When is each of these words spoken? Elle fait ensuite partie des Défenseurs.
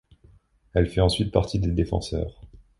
Elle 0.73 0.89
fait 0.89 0.99
ensuite 0.99 1.31
partie 1.31 1.59
des 1.59 1.67
Défenseurs. 1.69 2.41